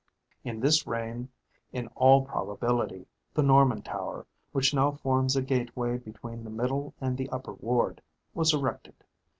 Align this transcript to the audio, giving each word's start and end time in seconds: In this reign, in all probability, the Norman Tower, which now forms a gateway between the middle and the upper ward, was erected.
In 0.43 0.61
this 0.61 0.87
reign, 0.87 1.29
in 1.71 1.85
all 1.89 2.25
probability, 2.25 3.05
the 3.35 3.43
Norman 3.43 3.83
Tower, 3.83 4.25
which 4.51 4.73
now 4.73 4.89
forms 4.93 5.35
a 5.35 5.43
gateway 5.43 5.99
between 5.99 6.43
the 6.43 6.49
middle 6.49 6.95
and 6.99 7.15
the 7.15 7.29
upper 7.29 7.53
ward, 7.53 8.01
was 8.33 8.51
erected. 8.51 8.95